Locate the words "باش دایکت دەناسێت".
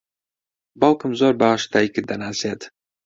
1.41-2.61